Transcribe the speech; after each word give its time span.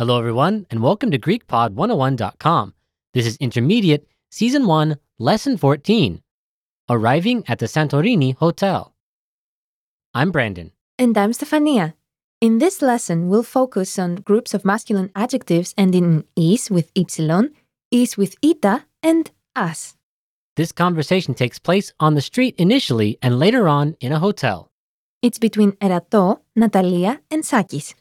Hello, 0.00 0.18
everyone, 0.18 0.64
and 0.70 0.82
welcome 0.82 1.10
to 1.10 1.18
GreekPod101.com. 1.18 2.72
This 3.12 3.26
is 3.26 3.36
Intermediate, 3.36 4.08
Season 4.30 4.64
1, 4.64 4.96
Lesson 5.18 5.58
14 5.58 6.22
Arriving 6.88 7.44
at 7.46 7.58
the 7.58 7.66
Santorini 7.66 8.34
Hotel. 8.34 8.94
I'm 10.14 10.30
Brandon. 10.30 10.72
And 10.98 11.18
I'm 11.18 11.32
Stefania. 11.32 11.92
In 12.40 12.56
this 12.56 12.80
lesson, 12.80 13.28
we'll 13.28 13.42
focus 13.42 13.98
on 13.98 14.14
groups 14.14 14.54
of 14.54 14.64
masculine 14.64 15.10
adjectives 15.14 15.74
ending 15.76 16.04
in 16.04 16.24
is 16.34 16.70
with 16.70 16.94
ypsilon, 16.94 17.50
is 17.90 18.16
with 18.16 18.36
ita, 18.42 18.86
and 19.02 19.30
as. 19.54 19.98
This 20.56 20.72
conversation 20.72 21.34
takes 21.34 21.58
place 21.58 21.92
on 22.00 22.14
the 22.14 22.22
street 22.22 22.54
initially 22.56 23.18
and 23.20 23.38
later 23.38 23.68
on 23.68 23.98
in 24.00 24.12
a 24.12 24.18
hotel. 24.18 24.72
It's 25.20 25.38
between 25.38 25.72
Erato, 25.72 26.40
Natalia, 26.56 27.20
and 27.30 27.44
Sakis. 27.44 27.94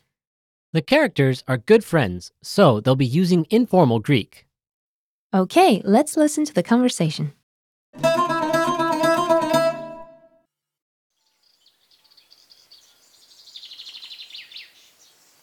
The 0.72 0.84
characters 0.84 1.44
are 1.48 1.58
good 1.58 1.84
friends, 1.84 2.32
so 2.44 2.80
they'll 2.80 2.96
be 2.96 3.04
using 3.04 3.48
informal 3.50 4.00
Greek. 4.00 4.46
Okay, 5.34 5.82
let's 5.84 6.16
listen 6.16 6.46
to 6.46 6.54
the 6.54 6.62
conversation. 6.62 7.34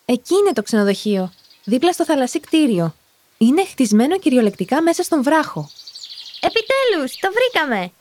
Εκεί 0.05 0.35
είναι 0.35 0.53
το 0.53 0.63
ξενοδοχείο, 0.63 1.33
δίπλα 1.65 1.93
στο 1.93 2.05
θαλασσί 2.05 2.41
κτίριο. 2.41 2.95
Είναι 3.39 3.65
χτισμένο 3.65 4.19
κυριολεκτικά 4.19 4.83
μέσα 4.83 5.03
στον 5.03 5.23
βράχο. 5.23 5.69
Επιτέλους, 6.41 7.17
το 7.19 7.29
βρήκαμε! 7.33 7.93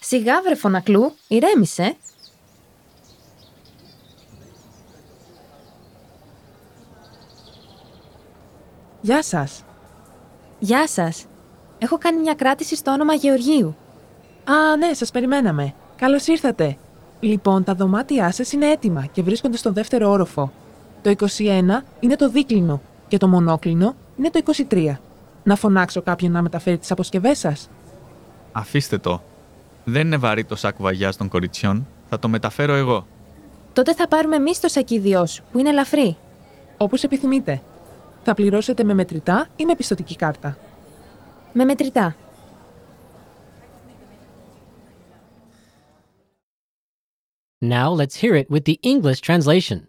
Σιγά 0.00 0.42
βρε 0.42 0.54
φωνακλού, 0.54 1.14
ηρέμησε. 1.28 1.96
Γεια 9.02 9.22
σας. 9.22 9.64
Γεια 10.58 10.88
σας. 10.88 11.24
Έχω 11.78 11.98
κάνει 11.98 12.20
μια 12.20 12.34
κράτηση 12.34 12.76
στο 12.76 12.90
όνομα 12.90 13.14
Γεωργίου. 13.14 13.76
Α, 14.44 14.76
ναι, 14.76 14.94
σας 14.94 15.10
περιμέναμε. 15.10 15.74
Καλώς 15.96 16.26
ήρθατε. 16.26 16.76
Λοιπόν, 17.20 17.64
τα 17.64 17.74
δωμάτια 17.74 18.32
σας 18.32 18.52
είναι 18.52 18.70
έτοιμα 18.70 19.06
και 19.12 19.22
βρίσκονται 19.22 19.56
στο 19.56 19.72
δεύτερο 19.72 20.10
όροφο. 20.10 20.52
Το 21.02 21.10
21 21.10 21.84
είναι 22.00 22.16
το 22.16 22.28
δίκλινο 22.28 22.80
και 23.08 23.16
το 23.16 23.28
μονόκλινο 23.28 23.94
είναι 24.18 24.30
το 24.30 24.40
23. 24.70 24.98
Να 25.42 25.56
φωνάξω 25.56 26.02
κάποιον 26.02 26.32
να 26.32 26.42
μεταφέρει 26.42 26.78
τις 26.78 26.90
αποσκευές 26.90 27.38
σας. 27.38 27.70
Αφήστε 28.52 28.98
το. 28.98 29.22
Δεν 29.84 30.06
είναι 30.06 30.16
βαρύ 30.16 30.44
το 30.44 30.56
σάκ 30.56 30.74
βαγιάς 30.78 31.16
των 31.16 31.28
κοριτσιών. 31.28 31.86
Θα 32.08 32.18
το 32.18 32.28
μεταφέρω 32.28 32.74
εγώ. 32.74 33.06
Τότε 33.72 33.94
θα 33.94 34.08
πάρουμε 34.08 34.36
εμείς 34.36 34.60
το 34.60 34.68
σακίδιό 34.68 35.26
σου, 35.26 35.42
που 35.52 35.58
είναι 35.58 35.68
ελαφρύ. 35.68 36.16
Όπως 36.76 37.02
επιθυμείτε. 37.02 37.60
Θα 38.22 38.34
πληρώσετε 38.34 38.84
με 38.84 38.94
μετρητά 38.94 39.48
ή 39.56 39.64
με 39.64 39.76
πιστοτική 39.76 40.16
κάρτα; 40.16 40.58
Με 41.52 41.64
μετρητά. 41.64 42.16
Now 47.62 47.92
let's 47.92 48.16
hear 48.16 48.34
it 48.34 48.48
with 48.48 48.64
the 48.64 48.78
English 48.82 49.20
translation. 49.20 49.80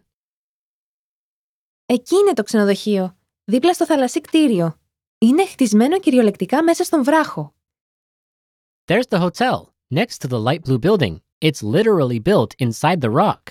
Εκεί 1.85 2.15
είναι 2.15 2.33
το 2.33 2.43
ξενοδοχείο, 2.43 3.17
δίπλα 3.43 3.73
στο 3.73 3.85
θαλασσί 3.85 4.21
κτίριο. 4.21 4.79
Είναι 5.17 5.45
χτισμένο 5.45 5.99
κυριολεκτικά 5.99 6.63
μέσα 6.63 6.83
στον 6.83 7.03
βράχο. 7.03 7.53
There's 8.85 9.07
the 9.09 9.19
hotel, 9.19 9.73
next 9.93 10.21
to 10.21 10.27
the 10.27 10.39
light 10.39 10.61
blue 10.63 10.79
building. 10.79 11.21
It's 11.39 11.63
literally 11.63 12.19
built 12.19 12.53
inside 12.59 12.99
the 13.01 13.11
rock. 13.11 13.41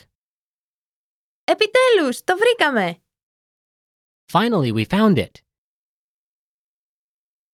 Επιτέλους, 1.45 2.25
το 2.25 2.37
βρήκαμε! 2.37 2.97
Finally, 4.33 4.73
we 4.73 4.85
found 4.85 5.17
it. 5.19 5.31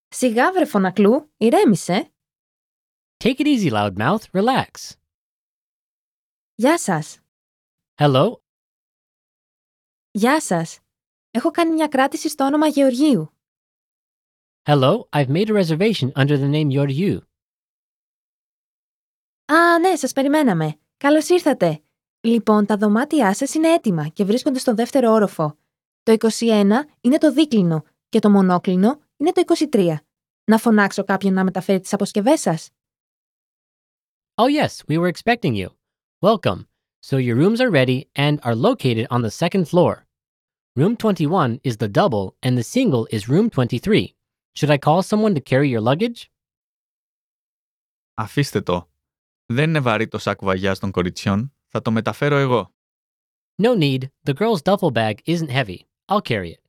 Σιγά 0.08 0.52
βρε 0.52 0.64
φωνακλού, 0.64 1.32
ηρέμησε. 1.36 2.12
Take 3.24 3.38
it 3.38 3.46
easy, 3.46 3.70
loudmouth. 3.70 4.22
Relax. 4.32 4.92
Γεια 6.54 6.78
σας. 6.78 7.18
Hello, 7.94 8.32
Γεια 10.10 10.40
σας. 10.40 10.78
Έχω 11.30 11.50
κάνει 11.50 11.72
μια 11.72 11.88
κράτηση 11.88 12.28
στο 12.28 12.44
όνομα 12.44 12.66
Γεωργίου. 12.66 13.30
hello; 14.62 15.08
I've 15.10 15.28
made 15.28 15.48
a 15.48 15.64
reservation 15.64 16.12
under 16.12 16.36
the 16.38 16.50
name 16.50 16.70
Yoryu. 16.70 17.18
Α, 19.52 19.78
ναι, 19.78 19.96
σας 19.96 20.12
περιμέναμε. 20.12 20.78
Καλώς 20.96 21.28
ήρθατε. 21.28 21.82
Λοιπόν, 22.20 22.66
τα 22.66 22.76
δωμάτια 22.76 23.34
σας 23.34 23.54
είναι 23.54 23.72
έτοιμα 23.72 24.08
και 24.08 24.24
βρίσκονται 24.24 24.58
στο 24.58 24.74
δεύτερο 24.74 25.12
όροφο. 25.12 25.58
Το 26.06 26.16
21 26.38 26.70
είναι 27.00 27.18
το 27.18 27.32
δίκλινο 27.32 27.84
και 28.08 28.18
το 28.18 28.30
μονόκλινο 28.30 29.00
είναι 29.16 29.32
το 29.32 29.42
23. 29.72 29.94
Να 30.44 30.58
φωνάξω 30.58 31.04
κάποιον 31.04 31.34
να 31.34 31.44
μεταφέρει 31.44 31.80
τις 31.80 31.92
αποσκευές 31.92 32.40
σας. 32.40 32.70
Oh, 34.34 34.48
yes, 34.48 34.84
we 34.88 34.98
were 34.98 35.08
expecting 35.08 35.54
you. 35.54 35.68
Welcome. 36.20 36.66
So 37.08 37.16
your 37.16 37.36
rooms 37.36 37.60
are 37.60 37.70
ready 37.70 38.08
and 38.14 38.38
are 38.42 38.54
located 38.54 39.06
on 39.10 39.22
the 39.22 39.30
second 39.30 39.64
floor. 39.68 40.06
Room 40.78 40.96
21 40.96 41.58
is 41.64 41.76
the 41.76 41.88
double 41.88 42.36
and 42.42 42.56
the 42.56 42.66
single 42.74 43.06
is 43.10 43.28
room 43.28 43.50
23. 43.50 44.14
Should 44.54 44.70
I 44.70 44.78
call 44.78 45.02
someone 45.02 45.34
to 45.34 45.40
carry 45.40 45.68
your 45.68 45.80
luggage? 45.80 46.26
Αφήστε 48.14 48.60
το. 48.60 48.90
Δεν 49.46 49.68
είναι 49.68 49.80
βαρύ 49.80 50.08
το 50.08 50.18
σάκ 50.18 50.44
βαγιάς 50.44 50.78
των 50.78 50.90
κοριτσιών. 50.90 51.54
Θα 51.66 51.82
το 51.82 51.90
μεταφέρω 51.90 52.36
εγώ. 52.36 52.74
No 53.62 53.74
need. 53.78 54.02
The 54.28 54.34
girl's 54.34 54.62
duffel 54.62 54.90
bag 54.90 55.14
isn't 55.26 55.50
heavy. 55.50 55.78
I'll 56.05 56.21
carry 56.21 56.49
it. 56.51 56.61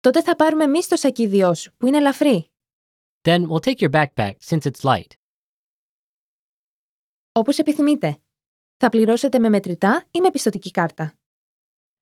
Τότε 0.00 0.22
θα 0.22 0.36
πάρουμε 0.36 0.64
εμεί 0.64 0.84
το 0.84 0.96
σακίδιό 0.96 1.54
σου, 1.54 1.76
που 1.76 1.86
είναι 1.86 1.96
ελαφρύ. 1.96 2.50
Then 3.22 3.46
we'll 3.48 3.60
take 3.60 3.80
your 3.80 3.90
backpack 3.90 4.32
since 4.48 4.60
it's 4.60 4.80
light. 4.82 5.10
Όπως 7.32 7.58
επιθυμείτε. 7.58 8.20
Θα 8.76 8.88
πληρώσετε 8.88 9.38
με 9.38 9.48
μετρητά 9.48 10.06
ή 10.10 10.20
με 10.20 10.30
πιστοτική 10.30 10.70
κάρτα. 10.70 11.14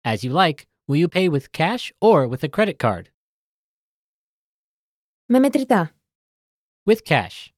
As 0.01 0.17
you 0.17 0.31
like, 0.31 0.57
will 0.87 1.05
you 1.05 1.07
pay 1.07 1.29
with 1.29 1.51
cash 1.51 1.91
or 1.99 2.27
with 2.29 2.43
a 2.43 2.49
credit 2.49 2.77
card? 2.77 3.01
Με 5.25 5.39
μετρητά. 5.39 5.95
With 6.89 7.03
cash. 7.03 7.53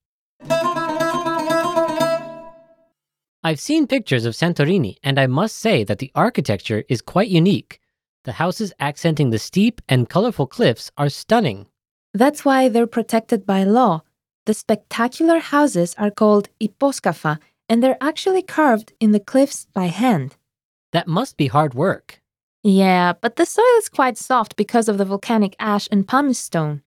I've 3.43 3.59
seen 3.59 3.87
pictures 3.87 4.25
of 4.25 4.35
Santorini, 4.35 4.93
and 5.03 5.17
I 5.19 5.27
must 5.27 5.55
say 5.65 5.83
that 5.83 5.97
the 5.97 6.11
architecture 6.13 6.83
is 6.87 7.01
quite 7.01 7.29
unique. 7.29 7.79
The 8.26 8.42
houses 8.42 8.72
accenting 8.80 9.30
the 9.30 9.38
steep 9.38 9.80
and 9.88 10.08
colorful 10.08 10.48
cliffs 10.48 10.90
are 10.98 11.08
stunning. 11.08 11.68
That's 12.12 12.44
why 12.44 12.68
they're 12.68 12.88
protected 12.88 13.46
by 13.46 13.62
law. 13.62 14.02
The 14.46 14.54
spectacular 14.54 15.38
houses 15.38 15.94
are 15.96 16.10
called 16.10 16.48
iposkafa, 16.60 17.38
and 17.68 17.80
they're 17.84 17.96
actually 18.00 18.42
carved 18.42 18.92
in 18.98 19.12
the 19.12 19.20
cliffs 19.20 19.68
by 19.72 19.86
hand. 19.86 20.34
That 20.90 21.06
must 21.06 21.36
be 21.36 21.46
hard 21.46 21.74
work. 21.74 22.20
Yeah, 22.64 23.12
but 23.12 23.36
the 23.36 23.46
soil 23.46 23.78
is 23.78 23.88
quite 23.88 24.18
soft 24.18 24.56
because 24.56 24.88
of 24.88 24.98
the 24.98 25.04
volcanic 25.04 25.54
ash 25.60 25.86
and 25.92 26.08
pumice 26.08 26.40
stone. 26.40 26.82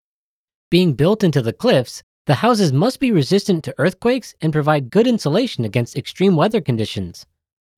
Being 0.70 0.92
built 0.92 1.24
into 1.24 1.42
the 1.42 1.54
cliffs, 1.54 2.04
the 2.26 2.42
houses 2.44 2.74
must 2.74 3.00
be 3.00 3.14
resistant 3.14 3.64
to 3.64 3.76
earthquakes 3.78 4.36
and 4.42 4.52
provide 4.52 4.92
good 4.92 5.08
insulation 5.08 5.64
against 5.64 5.96
extreme 5.96 6.36
weather 6.36 6.60
conditions. 6.60 7.26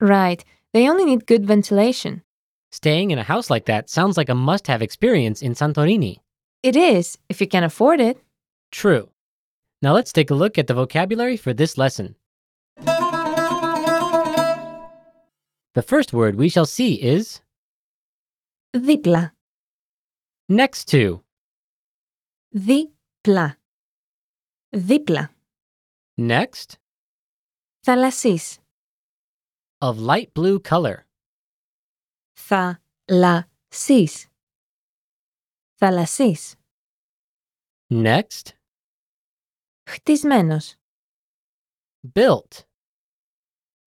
Right, 0.00 0.44
they 0.72 0.88
only 0.88 1.04
need 1.04 1.26
good 1.26 1.46
ventilation. 1.46 2.24
Staying 2.72 3.10
in 3.10 3.18
a 3.18 3.22
house 3.22 3.50
like 3.50 3.66
that 3.66 3.90
sounds 3.90 4.16
like 4.16 4.30
a 4.30 4.34
must 4.34 4.66
have 4.66 4.80
experience 4.80 5.42
in 5.42 5.52
Santorini. 5.52 6.20
It 6.62 6.74
is, 6.74 7.18
if 7.28 7.38
you 7.40 7.46
can 7.46 7.64
afford 7.64 8.00
it. 8.00 8.18
True. 8.70 9.10
Now 9.82 9.92
let's 9.92 10.12
take 10.12 10.30
a 10.30 10.34
look 10.34 10.56
at 10.56 10.68
the 10.68 10.74
vocabulary 10.74 11.36
for 11.36 11.52
this 11.52 11.76
lesson. 11.76 12.16
The 15.74 15.82
first 15.84 16.14
word 16.14 16.36
we 16.36 16.48
shall 16.48 16.64
see 16.66 16.94
is 16.94 17.40
dipla. 18.74 19.32
Next 20.48 20.86
to 20.86 21.22
dipla. 22.56 23.56
Dipla. 24.74 25.28
Next, 26.16 26.78
Thalassis. 27.86 28.58
Of 29.82 29.98
light 29.98 30.32
blue 30.32 30.58
color. 30.58 31.04
Θαλασσής. 32.32 34.28
Θαλασσής. 35.74 36.54
Next, 37.88 38.50
Χτισμένος. 39.90 40.74
built. 42.14 42.66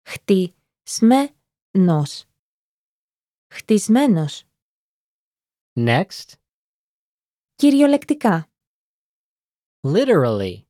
Χτισμένος. 0.07 2.25
Χτισμένος. 3.53 4.43
Next, 5.73 6.33
Κυριολεκτικά. 7.55 8.49
literally. 9.87 10.63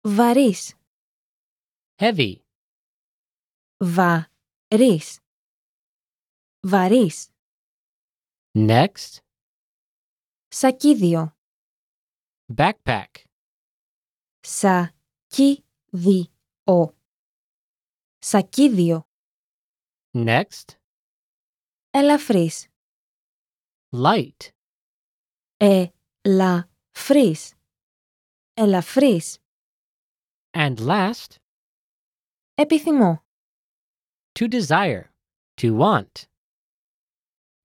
Βαρύς. 0.00 0.74
heavy. 2.00 2.36
Βαρύς. 3.84 5.18
Βαρύς. 6.60 7.28
Next, 8.58 9.18
Σακίδιο. 10.48 11.36
backpack. 12.56 13.10
Σακίδιο. 14.40 15.74
Σακίδιο. 18.18 19.08
Next, 20.12 20.64
Ελαφρύς. 21.90 22.66
light. 23.90 24.50
Ελαφρύς. 25.56 27.52
Ελαφρύς. 28.54 29.38
And 30.54 30.80
last, 30.80 31.38
Επιθυμώ. 32.58 33.20
to 34.34 34.48
desire, 34.48 35.10
to 35.56 35.74
want. 35.74 36.26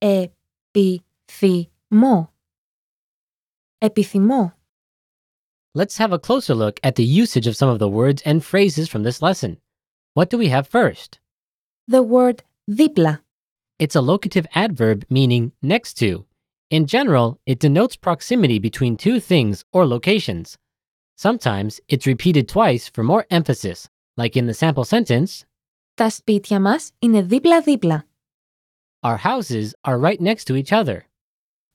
Επιθυμώ. 0.01 0.39
Επιθυμώ. 3.79 4.53
Let's 5.73 5.97
have 5.97 6.11
a 6.11 6.19
closer 6.19 6.53
look 6.53 6.79
at 6.83 6.95
the 6.95 7.05
usage 7.05 7.47
of 7.47 7.55
some 7.55 7.69
of 7.69 7.79
the 7.79 7.88
words 7.88 8.21
and 8.23 8.43
phrases 8.43 8.89
from 8.89 9.03
this 9.03 9.21
lesson. 9.21 9.57
What 10.13 10.29
do 10.29 10.38
we 10.38 10.49
have 10.49 10.67
first? 10.67 11.19
The 11.88 12.03
word 12.03 12.43
δίπλα. 12.69 13.21
It's 13.79 13.95
a 13.95 14.01
locative 14.01 14.45
adverb 14.53 15.05
meaning 15.09 15.53
next 15.61 15.93
to. 15.95 16.25
In 16.69 16.85
general, 16.85 17.39
it 17.45 17.59
denotes 17.59 17.95
proximity 17.95 18.59
between 18.59 18.97
two 18.97 19.19
things 19.19 19.63
or 19.71 19.88
locations. 19.88 20.57
Sometimes 21.15 21.79
it's 21.88 22.07
repeated 22.07 22.47
twice 22.47 22.88
for 22.88 23.03
more 23.03 23.25
emphasis, 23.29 23.89
like 24.17 24.35
in 24.35 24.47
the 24.47 24.53
sample 24.53 24.83
sentence 24.83 25.45
Τα 25.93 26.09
σπίτια 26.09 26.59
μας 26.59 26.91
είναι 26.99 27.21
δίπλα-δίπλα. 27.21 28.07
Our 28.99 29.17
houses 29.17 29.69
are 29.88 29.99
right 29.99 30.19
next 30.21 30.43
to 30.47 30.55
each 30.55 30.71
other. 30.71 30.99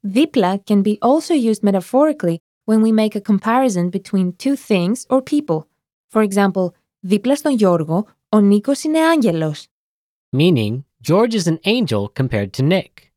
Δίπλα 0.01 0.63
can 0.71 0.83
be 0.83 0.99
also 1.01 1.35
used 1.35 1.63
metaphorically 1.63 2.37
when 2.65 2.83
we 2.83 2.93
make 2.93 3.15
a 3.15 3.21
comparison 3.21 3.91
between 3.91 4.33
two 4.33 4.57
things 4.57 5.07
or 5.09 5.23
people. 5.23 5.67
For 6.09 6.23
example, 6.23 6.69
δίπλα 7.01 7.37
στον 7.37 7.53
Γιώργο, 7.53 8.07
ο 8.29 8.41
Νίκος 8.41 8.83
είναι 8.83 8.99
άγγελος. 8.99 9.67
Meaning, 10.37 10.85
George 11.09 11.35
is 11.35 11.47
an 11.47 11.59
angel 11.65 12.09
compared 12.09 12.53
to 12.53 12.63
Nick. 12.63 13.13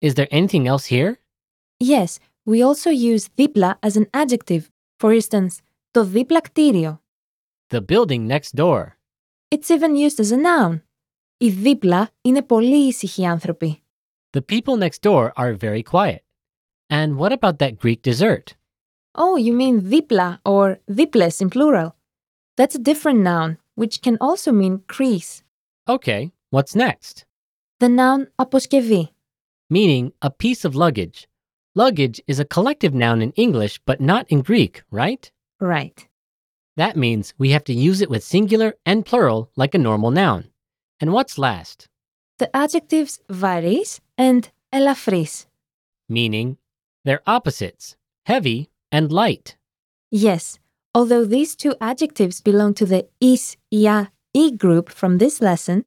Is 0.00 0.14
there 0.14 0.28
anything 0.30 0.66
else 0.66 0.86
here? 0.86 1.12
Yes, 1.84 2.18
we 2.44 2.62
also 2.62 2.90
use 2.90 3.26
δίπλα 3.34 3.78
as 3.86 3.96
an 3.96 4.06
adjective. 4.12 4.62
For 5.02 5.12
instance, 5.12 5.60
το 5.96 6.04
δίπλα 6.04 6.40
κτίριο. 6.40 7.02
The 7.68 7.80
building 7.80 8.26
next 8.28 8.54
door. 8.56 8.86
It's 9.48 9.70
even 9.70 9.96
used 9.96 10.18
as 10.18 10.30
a 10.30 10.36
noun. 10.36 10.80
Οι 11.38 11.50
δίπλα 11.50 12.10
είναι 12.22 12.42
πολύ 12.42 12.86
ήσυχοι 12.86 13.26
άνθρωποι. 13.26 13.82
The 14.30 14.40
people 14.40 14.78
next 14.78 15.02
door 15.02 15.30
are 15.34 15.56
very 15.56 15.82
quiet. 15.82 16.20
And 16.88 17.16
what 17.16 17.32
about 17.32 17.58
that 17.58 17.78
Greek 17.78 18.02
dessert? 18.02 18.56
Oh, 19.14 19.36
you 19.36 19.52
mean 19.52 19.80
δίπλα 19.80 20.40
or 20.42 20.76
δίπλες 20.84 21.40
in 21.40 21.48
plural. 21.48 21.88
That's 22.56 22.74
a 22.74 22.82
different 22.82 23.22
noun, 23.22 23.58
which 23.74 24.00
can 24.02 24.16
also 24.20 24.52
mean 24.52 24.82
crease. 24.86 25.42
Okay, 25.88 26.32
what's 26.50 26.74
next? 26.74 27.24
The 27.78 27.88
noun 27.88 28.26
αποσκευή. 28.36 29.08
Meaning 29.68 30.12
a 30.22 30.30
piece 30.30 30.64
of 30.64 30.74
luggage. 30.74 31.28
Luggage 31.74 32.20
is 32.26 32.38
a 32.38 32.44
collective 32.44 32.94
noun 32.94 33.22
in 33.22 33.32
English, 33.32 33.80
but 33.86 34.00
not 34.00 34.26
in 34.28 34.42
Greek, 34.42 34.82
right? 34.90 35.32
Right. 35.59 36.07
That 36.75 36.95
means 36.95 37.33
we 37.37 37.49
have 37.51 37.63
to 37.65 37.73
use 37.73 38.01
it 38.01 38.09
with 38.09 38.23
singular 38.23 38.75
and 38.85 39.05
plural 39.05 39.49
like 39.55 39.73
a 39.73 39.79
normal 39.79 40.11
noun. 40.11 40.49
And 40.99 41.11
what's 41.11 41.37
last? 41.37 41.87
The 42.37 42.55
adjectives 42.55 43.19
varis 43.29 43.99
and 44.17 44.49
elafris. 44.71 45.47
Meaning, 46.07 46.57
they're 47.03 47.21
opposites, 47.25 47.95
heavy 48.25 48.69
and 48.91 49.11
light. 49.11 49.57
Yes, 50.11 50.59
although 50.93 51.25
these 51.25 51.55
two 51.55 51.75
adjectives 51.81 52.41
belong 52.41 52.75
to 52.75 52.85
the 52.85 53.07
is, 53.19 53.57
ya, 53.71 54.05
e 54.33 54.51
group 54.51 54.89
from 54.89 55.17
this 55.17 55.41
lesson, 55.41 55.83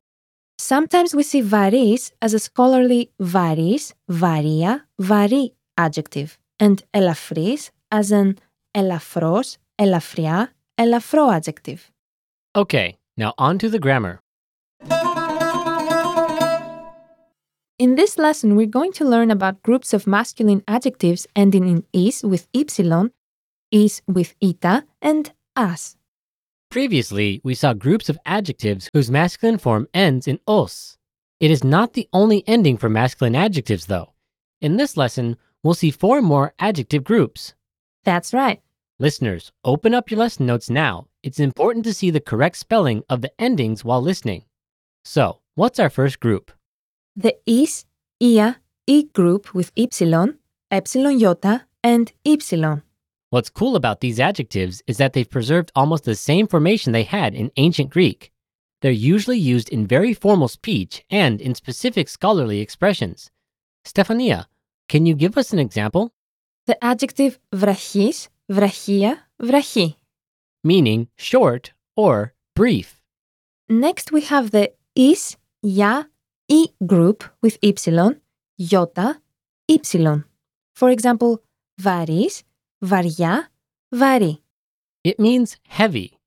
sometimes 0.58 1.14
we 1.14 1.22
see 1.22 1.40
varis 1.40 2.10
as 2.20 2.34
a 2.34 2.40
scholarly 2.40 3.12
varis, 3.20 3.94
varia, 4.08 4.86
vari 4.98 5.54
adjective, 5.78 6.36
and 6.58 6.82
elafris 6.92 7.70
as 7.92 8.10
an 8.10 8.38
elafros 8.74 9.56
ελαφριά, 9.79 10.53
ελαφρό 10.75 11.27
adjective. 11.39 11.79
Okay, 12.55 12.95
now 13.17 13.33
on 13.37 13.57
to 13.57 13.69
the 13.69 13.79
grammar. 13.79 14.19
In 17.77 17.95
this 17.95 18.17
lesson, 18.17 18.55
we're 18.55 18.77
going 18.79 18.93
to 18.93 19.03
learn 19.03 19.29
about 19.29 19.61
groups 19.61 19.93
of 19.93 20.07
masculine 20.07 20.63
adjectives 20.65 21.27
ending 21.35 21.67
in 21.67 21.83
is 21.91 22.23
with 22.23 22.49
ypsilon, 22.53 23.11
is 23.69 24.01
with 24.07 24.33
ita, 24.41 24.85
and 25.01 25.33
as. 25.57 25.97
Previously, 26.71 27.41
we 27.43 27.53
saw 27.53 27.73
groups 27.73 28.07
of 28.07 28.17
adjectives 28.25 28.89
whose 28.93 29.11
masculine 29.11 29.57
form 29.57 29.87
ends 29.93 30.25
in 30.25 30.39
os. 30.47 30.97
It 31.41 31.51
is 31.51 31.63
not 31.65 31.93
the 31.93 32.07
only 32.13 32.47
ending 32.47 32.77
for 32.77 32.89
masculine 32.89 33.35
adjectives, 33.35 33.87
though. 33.87 34.13
In 34.61 34.77
this 34.77 34.95
lesson, 34.95 35.35
we'll 35.61 35.73
see 35.73 35.91
four 35.91 36.21
more 36.21 36.53
adjective 36.59 37.03
groups. 37.03 37.55
That's 38.05 38.33
right. 38.33 38.61
Listeners, 39.00 39.50
open 39.64 39.94
up 39.94 40.10
your 40.10 40.18
lesson 40.20 40.44
notes 40.44 40.68
now. 40.68 41.06
It's 41.22 41.40
important 41.40 41.86
to 41.86 41.94
see 41.94 42.10
the 42.10 42.20
correct 42.20 42.58
spelling 42.58 43.02
of 43.08 43.22
the 43.22 43.32
endings 43.40 43.82
while 43.82 44.02
listening. 44.02 44.44
So, 45.06 45.38
what's 45.54 45.78
our 45.78 45.88
first 45.88 46.20
group? 46.20 46.52
The 47.16 47.34
is, 47.46 47.86
ia, 48.22 48.60
i 48.86 49.08
group 49.14 49.54
with 49.54 49.74
ypsilon, 49.74 50.36
epsilon 50.70 51.18
iota, 51.18 51.62
and 51.82 52.12
ypsilon. 52.26 52.82
What's 53.30 53.48
cool 53.48 53.74
about 53.74 54.02
these 54.02 54.20
adjectives 54.20 54.82
is 54.86 54.98
that 54.98 55.14
they've 55.14 55.30
preserved 55.30 55.72
almost 55.74 56.04
the 56.04 56.14
same 56.14 56.46
formation 56.46 56.92
they 56.92 57.04
had 57.04 57.34
in 57.34 57.50
ancient 57.56 57.88
Greek. 57.88 58.30
They're 58.82 58.90
usually 58.90 59.38
used 59.38 59.70
in 59.70 59.86
very 59.86 60.12
formal 60.12 60.48
speech 60.48 61.06
and 61.08 61.40
in 61.40 61.54
specific 61.54 62.06
scholarly 62.10 62.60
expressions. 62.60 63.30
Stefania, 63.82 64.44
can 64.90 65.06
you 65.06 65.14
give 65.14 65.38
us 65.38 65.54
an 65.54 65.58
example? 65.58 66.12
The 66.66 66.84
adjective 66.84 67.38
vrachis 67.50 68.28
βραχία, 68.49 69.29
βραχή. 69.37 69.95
Meaning 70.67 71.07
short 71.17 71.73
or 71.95 72.33
brief. 72.55 73.01
Next, 73.69 74.11
we 74.11 74.21
have 74.21 74.51
the 74.51 74.71
is, 74.95 75.37
ya, 75.61 76.03
e 76.47 76.67
group 76.85 77.23
with 77.41 77.59
ypsilon, 77.61 78.19
iota, 78.59 79.21
ypsilon. 79.69 80.23
For 80.73 80.89
example, 80.89 81.43
βαρύς, 81.81 82.41
βαριά, 82.85 83.51
βαρύ. 83.89 84.37
It 85.03 85.19
means 85.19 85.57
heavy. 85.67 86.19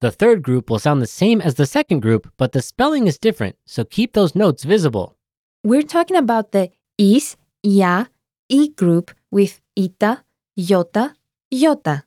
The 0.00 0.10
third 0.10 0.42
group 0.42 0.70
will 0.70 0.78
sound 0.78 1.02
the 1.02 1.06
same 1.06 1.40
as 1.42 1.54
the 1.56 1.66
second 1.66 2.00
group, 2.00 2.32
but 2.38 2.52
the 2.52 2.62
spelling 2.62 3.06
is 3.06 3.18
different, 3.18 3.56
so 3.66 3.84
keep 3.84 4.12
those 4.12 4.34
notes 4.34 4.64
visible. 4.64 5.16
We're 5.62 5.82
talking 5.96 6.16
about 6.16 6.52
the 6.52 6.70
is, 6.96 7.36
ya, 7.62 8.06
e 8.48 8.68
group 8.70 9.10
with 9.30 9.60
ita, 9.76 10.24
iota, 10.58 11.14
Yota. 11.55 12.03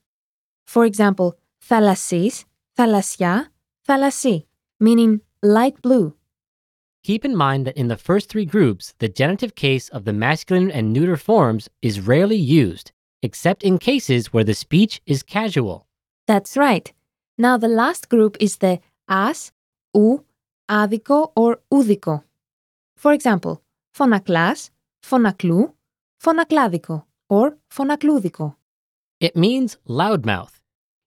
For 0.66 0.84
example, 0.84 1.38
thalassis, 1.66 2.44
thalassia, 2.76 3.48
thalassi, 3.88 4.44
meaning 4.78 5.22
light 5.42 5.80
blue. 5.80 6.14
Keep 7.02 7.24
in 7.24 7.34
mind 7.34 7.66
that 7.66 7.76
in 7.76 7.88
the 7.88 7.96
first 7.96 8.28
three 8.28 8.44
groups, 8.44 8.94
the 8.98 9.08
genitive 9.08 9.54
case 9.54 9.88
of 9.88 10.04
the 10.04 10.12
masculine 10.12 10.70
and 10.70 10.92
neuter 10.92 11.16
forms 11.16 11.70
is 11.80 12.00
rarely 12.00 12.36
used, 12.36 12.92
except 13.22 13.62
in 13.62 13.78
cases 13.78 14.32
where 14.32 14.44
the 14.44 14.54
speech 14.54 15.00
is 15.06 15.22
casual. 15.22 15.86
That's 16.26 16.56
right. 16.56 16.92
Now 17.38 17.56
the 17.56 17.68
last 17.68 18.10
group 18.10 18.36
is 18.40 18.58
the 18.58 18.80
as, 19.08 19.52
u, 19.94 20.24
adiko, 20.68 21.32
or 21.34 21.60
udiko. 21.72 22.22
For 22.96 23.14
example, 23.14 23.62
phonaklas, 23.96 24.70
phonaklou, 25.02 25.72
phonakládiko, 26.22 27.04
or 27.30 27.56
phonaklúdiko. 27.70 28.57
It 29.20 29.36
means 29.36 29.78
loudmouth. 29.88 30.60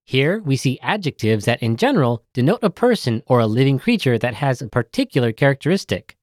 Here, 0.05 0.41
we 0.43 0.57
see 0.57 0.79
adjectives 0.81 1.45
that 1.45 1.63
in 1.63 1.77
general 1.77 2.23
denote 2.33 2.59
a 2.61 2.69
person 2.69 3.23
or 3.25 3.39
a 3.39 3.47
living 3.47 3.79
creature 3.79 4.17
that 4.17 4.33
has 4.33 4.61
a 4.61 4.67
particular 4.67 5.31
characteristic. 5.31 6.17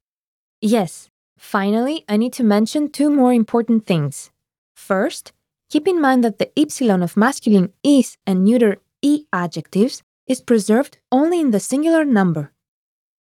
Yes. 0.60 1.08
Finally, 1.38 2.04
I 2.08 2.18
need 2.18 2.34
to 2.34 2.44
mention 2.44 2.90
two 2.90 3.08
more 3.08 3.32
important 3.32 3.86
things. 3.86 4.30
First, 4.74 5.32
keep 5.70 5.88
in 5.88 6.00
mind 6.00 6.24
that 6.24 6.38
the 6.38 6.50
epsilon 6.58 7.02
of 7.02 7.16
masculine 7.16 7.72
is 7.82 8.18
and 8.26 8.44
neuter 8.44 8.78
e 9.00 9.24
adjectives 9.32 10.02
is 10.26 10.42
preserved 10.42 10.98
only 11.10 11.40
in 11.40 11.52
the 11.52 11.60
singular 11.60 12.04
number. 12.04 12.52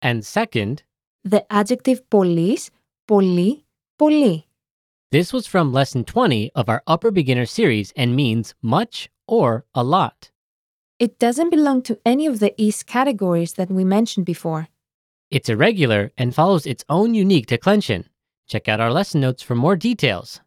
And 0.00 0.24
second, 0.24 0.84
the 1.22 1.44
adjective 1.52 2.08
polis, 2.08 2.70
poli, 3.06 3.66
poli 3.98 4.46
this 5.10 5.32
was 5.32 5.46
from 5.46 5.72
lesson 5.72 6.04
20 6.04 6.50
of 6.54 6.68
our 6.68 6.82
upper 6.86 7.10
beginner 7.10 7.46
series 7.46 7.92
and 7.96 8.16
means 8.16 8.54
much 8.62 9.08
or 9.26 9.64
a 9.74 9.84
lot. 9.84 10.30
It 10.98 11.18
doesn't 11.18 11.50
belong 11.50 11.82
to 11.82 11.98
any 12.04 12.26
of 12.26 12.40
the 12.40 12.60
is 12.60 12.82
categories 12.82 13.54
that 13.54 13.70
we 13.70 13.84
mentioned 13.84 14.26
before. 14.26 14.68
It's 15.30 15.48
irregular 15.48 16.12
and 16.16 16.34
follows 16.34 16.66
its 16.66 16.84
own 16.88 17.14
unique 17.14 17.46
declension. 17.46 18.08
Check 18.46 18.68
out 18.68 18.80
our 18.80 18.92
lesson 18.92 19.20
notes 19.20 19.42
for 19.42 19.54
more 19.54 19.76
details. 19.76 20.40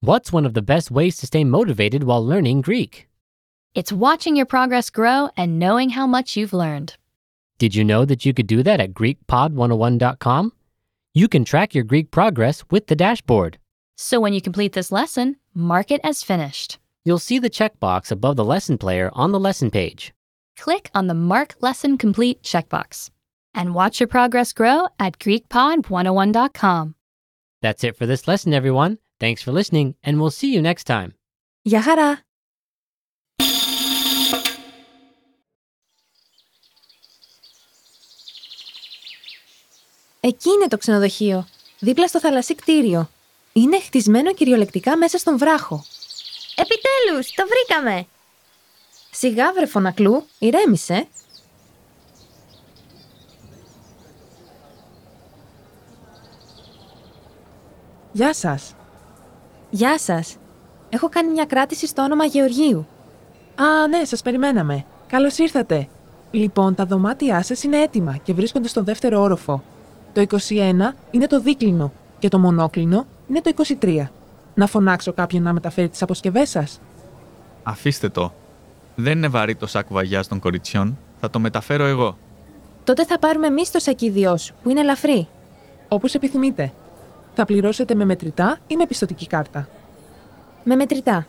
What's 0.00 0.32
one 0.32 0.46
of 0.46 0.54
the 0.54 0.62
best 0.62 0.90
ways 0.90 1.16
to 1.18 1.26
stay 1.26 1.44
motivated 1.44 2.04
while 2.04 2.24
learning 2.24 2.62
Greek? 2.62 3.08
It's 3.74 3.92
watching 3.92 4.36
your 4.36 4.46
progress 4.46 4.90
grow 4.90 5.30
and 5.36 5.58
knowing 5.58 5.90
how 5.90 6.06
much 6.06 6.36
you've 6.36 6.52
learned. 6.52 6.96
Did 7.58 7.74
you 7.74 7.84
know 7.84 8.04
that 8.06 8.24
you 8.24 8.32
could 8.34 8.46
do 8.46 8.62
that 8.62 8.80
at 8.80 8.94
GreekPod101.com? 8.94 10.52
You 11.12 11.26
can 11.26 11.44
track 11.44 11.74
your 11.74 11.82
Greek 11.82 12.12
progress 12.12 12.62
with 12.70 12.86
the 12.86 12.94
dashboard. 12.94 13.58
So 13.96 14.20
when 14.20 14.32
you 14.32 14.40
complete 14.40 14.74
this 14.74 14.92
lesson, 14.92 15.36
mark 15.54 15.90
it 15.90 16.00
as 16.04 16.22
finished. 16.22 16.78
You'll 17.04 17.18
see 17.18 17.40
the 17.40 17.50
checkbox 17.50 18.12
above 18.12 18.36
the 18.36 18.44
lesson 18.44 18.78
player 18.78 19.10
on 19.14 19.32
the 19.32 19.40
lesson 19.40 19.72
page. 19.72 20.12
Click 20.56 20.88
on 20.94 21.08
the 21.08 21.14
Mark 21.14 21.56
Lesson 21.60 21.98
Complete 21.98 22.42
checkbox 22.42 23.10
and 23.54 23.74
watch 23.74 23.98
your 23.98 24.06
progress 24.06 24.52
grow 24.52 24.86
at 25.00 25.18
GreekPod101.com. 25.18 26.94
That's 27.60 27.82
it 27.82 27.96
for 27.96 28.06
this 28.06 28.28
lesson, 28.28 28.54
everyone. 28.54 28.98
Thanks 29.18 29.42
for 29.42 29.50
listening, 29.50 29.96
and 30.04 30.20
we'll 30.20 30.30
see 30.30 30.54
you 30.54 30.62
next 30.62 30.84
time. 30.84 31.14
Yahara! 31.64 32.20
Εκεί 40.30 40.50
είναι 40.50 40.68
το 40.68 40.76
ξενοδοχείο, 40.76 41.46
δίπλα 41.78 42.06
στο 42.06 42.20
θαλασσί 42.20 42.54
κτίριο. 42.54 43.10
Είναι 43.52 43.80
χτισμένο 43.80 44.34
κυριολεκτικά 44.34 44.96
μέσα 44.96 45.18
στον 45.18 45.38
βράχο. 45.38 45.84
Επιτέλους, 46.54 47.34
το 47.34 47.44
βρήκαμε! 47.48 48.06
Σιγά 49.10 49.52
βρε 49.52 49.66
φωνακλού, 49.66 50.26
ηρέμησε. 50.38 51.06
Γεια 58.12 58.34
σας. 58.34 58.74
Γεια 59.70 59.98
σας. 59.98 60.36
Έχω 60.90 61.08
κάνει 61.08 61.30
μια 61.30 61.44
κράτηση 61.44 61.86
στο 61.86 62.02
όνομα 62.02 62.24
Γεωργίου. 62.24 62.86
Α, 63.54 63.88
ναι, 63.88 64.04
σας 64.04 64.22
περιμέναμε. 64.22 64.84
Καλώς 65.06 65.38
ήρθατε. 65.38 65.88
Λοιπόν, 66.30 66.74
τα 66.74 66.84
δωμάτια 66.84 67.42
σας 67.42 67.62
είναι 67.62 67.82
έτοιμα 67.82 68.16
και 68.16 68.32
βρίσκονται 68.32 68.68
στον 68.68 68.84
δεύτερο 68.84 69.20
όροφο. 69.20 69.62
Το 70.12 70.26
21 70.30 70.36
είναι 71.10 71.26
το 71.26 71.40
δίκλινο 71.40 71.92
και 72.18 72.28
το 72.28 72.38
μονόκλινο 72.38 73.06
είναι 73.28 73.40
το 73.40 73.50
23. 73.80 74.06
Να 74.54 74.66
φωνάξω 74.66 75.12
κάποιον 75.12 75.42
να 75.42 75.52
μεταφέρει 75.52 75.88
τις 75.88 76.02
αποσκευές 76.02 76.50
σας. 76.50 76.80
Αφήστε 77.62 78.08
το. 78.08 78.32
Δεν 78.94 79.16
είναι 79.16 79.28
βαρύ 79.28 79.54
το 79.54 79.66
σακ 79.66 79.86
βαγιάς 79.88 80.28
των 80.28 80.38
κοριτσιών. 80.38 80.98
Θα 81.20 81.30
το 81.30 81.38
μεταφέρω 81.38 81.84
εγώ. 81.84 82.16
Τότε 82.84 83.04
θα 83.04 83.18
πάρουμε 83.18 83.46
εμείς 83.46 83.70
το 83.70 83.78
σακίδιό 83.78 84.36
σου, 84.36 84.54
που 84.62 84.70
είναι 84.70 84.80
ελαφρύ. 84.80 85.28
Όπως 85.88 86.14
επιθυμείτε. 86.14 86.72
Θα 87.34 87.44
πληρώσετε 87.44 87.94
με 87.94 88.04
μετρητά 88.04 88.58
ή 88.66 88.76
με 88.76 88.86
πιστοτική 88.86 89.26
κάρτα. 89.26 89.68
Με 90.64 90.74
μετρητά. 90.74 91.26